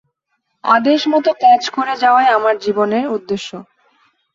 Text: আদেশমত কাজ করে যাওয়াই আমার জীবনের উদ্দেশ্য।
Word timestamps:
আদেশমত 0.63 1.27
কাজ 1.43 1.61
করে 1.75 1.93
যাওয়াই 2.03 2.27
আমার 2.37 2.55
জীবনের 2.65 3.05
উদ্দেশ্য। 3.15 3.49